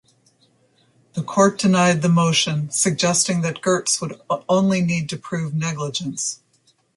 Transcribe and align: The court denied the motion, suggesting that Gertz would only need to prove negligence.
The 1.13 1.21
court 1.21 1.59
denied 1.59 2.01
the 2.01 2.09
motion, 2.09 2.71
suggesting 2.71 3.41
that 3.41 3.61
Gertz 3.61 4.01
would 4.01 4.19
only 4.49 4.81
need 4.81 5.09
to 5.09 5.17
prove 5.17 5.53
negligence. 5.53 6.39